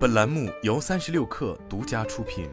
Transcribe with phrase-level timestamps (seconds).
[0.00, 2.48] 本栏目由三十六氪独家出品。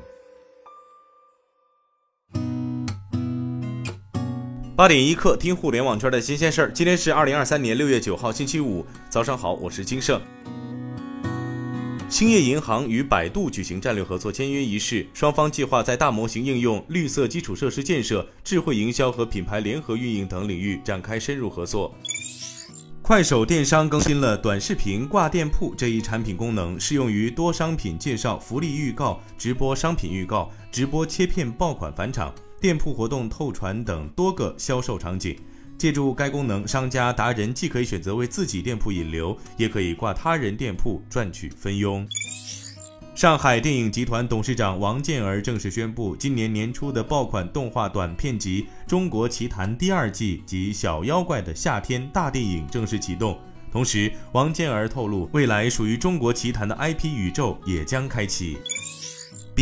[4.75, 6.71] 八点一刻，听互联网圈的新鲜事儿。
[6.73, 10.21] 今天是二零二三年六月九号，星期五，早上好，我是金盛。
[12.09, 21.95] 兴业银行与百度举行战略合作签约仪式，双方计划在大模型应用、绿色基础设施建设、智慧营销和品牌联合运营等领域展开深入合作。
[23.07, 35.39] 快手电商更新了短视频挂店铺这一产品功能，适用于多商品介绍、福利预告、直播商品预告、直播切片爆款返场、店铺活动透传等多个销售场景。
[35.77, 42.05] 借助该功能，商家达人既可以选择为自己店铺引流，也可以挂他人店铺赚取分佣。
[43.17, 53.35] 上海电影集团董事长王健儿正式宣布，今年年初的爆款动画短片集《中国奇谭》第二季及《小妖怪的夏天》大电影正式启动。
[53.71, 58.59] 同时，王健儿透露，未来属于中国奇谭的 IP 宇宙也将开启。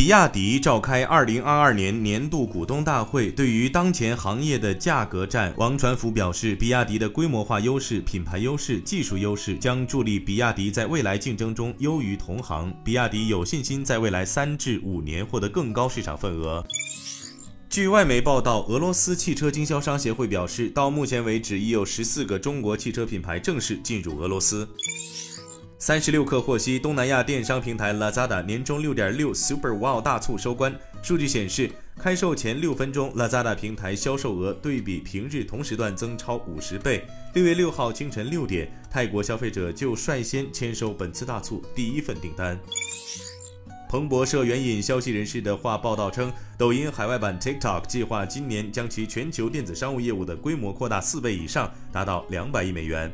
[0.06, 12.72] 比亚迪召开二零二二年年度股东大会，对于当前行业的价格战，王传福表示，比亚迪的规模化优势、品牌优势、技术优势将助力比亚迪在未来竞争中优于同行。
[12.84, 16.64] 比亚迪有信心在未来三至五年获得更高市场份额。
[17.68, 24.70] 据外媒报道，俄罗斯汽车经销商协会表示，到目前为止，已有十四个中国汽车品牌正式进入俄罗斯。
[25.86, 30.76] 三十六氪获悉，东南亚电商平台 Lazada 年终六点六 Super Wow 大促收官。
[31.04, 31.70] 数据显示，
[32.00, 37.06] 开售前六分钟，Lazada 平台销售额对比平日同时段增超五十倍。
[37.36, 42.60] 六月六号清晨六点，泰国消费者就率先签收本次大促第一份订单。
[43.88, 53.14] 彭博社援引消息人士的话报道称，抖音海外版 TikTok 计划今年将其全球电子商务业务的规模扩大四倍以上，达到两百亿美元。